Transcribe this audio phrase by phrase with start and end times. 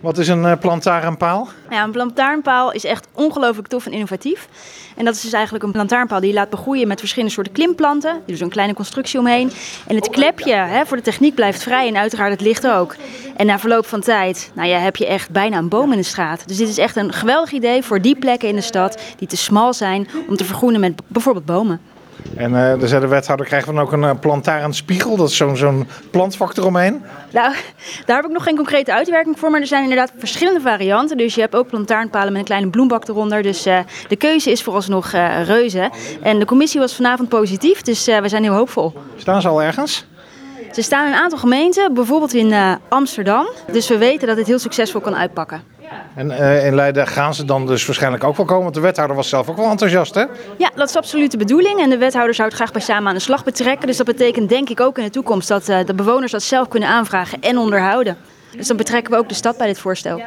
[0.00, 1.48] Wat is een uh, plantaarnpaal?
[1.70, 4.48] Ja, een plantaarnpaal is echt ongelooflijk tof en innovatief.
[4.96, 8.20] En dat is dus eigenlijk een plantaarnpaal die je laat begroeien met verschillende soorten klimplanten.
[8.26, 9.50] Is een kleine constructie omheen.
[9.86, 12.94] En het klepje hè, voor de techniek blijft vrij en uiteraard het licht ook.
[13.36, 16.04] En na verloop van tijd nou ja, heb je echt bijna een boom in de
[16.04, 16.48] straat.
[16.48, 19.36] Dus dit is echt een geweldig idee voor die plekken in de stad die te
[19.36, 21.80] smal zijn om te vergroenen met bijvoorbeeld bomen.
[22.36, 25.16] En uh, de wethouder, krijgen we dan ook een uh, plantaarn spiegel?
[25.16, 27.02] Dat is zo'n zo'n plantvak eromheen?
[27.32, 27.54] Nou,
[28.06, 29.50] daar heb ik nog geen concrete uitwerking voor.
[29.50, 31.16] Maar er zijn inderdaad verschillende varianten.
[31.16, 33.42] Dus je hebt ook plantaarnpalen met een kleine bloembak eronder.
[33.42, 33.78] Dus uh,
[34.08, 35.10] de keuze is vooralsnog
[35.44, 35.90] reuze.
[36.22, 38.92] En de commissie was vanavond positief, dus we zijn heel hoopvol.
[39.16, 40.06] Staan ze al ergens?
[40.72, 43.48] Ze staan in een aantal gemeenten, bijvoorbeeld in Amsterdam.
[43.72, 45.62] Dus we weten dat dit heel succesvol kan uitpakken.
[46.14, 49.16] En uh, in Leiden gaan ze dan dus waarschijnlijk ook wel komen, want de wethouder
[49.16, 50.24] was zelf ook wel enthousiast, hè?
[50.56, 51.80] Ja, dat is absoluut de bedoeling.
[51.80, 53.86] En de wethouder zou het graag bij samen aan de slag betrekken.
[53.86, 56.68] Dus dat betekent denk ik ook in de toekomst dat uh, de bewoners dat zelf
[56.68, 58.16] kunnen aanvragen en onderhouden.
[58.56, 60.22] Dus dan betrekken we ook de stad bij dit voorstel.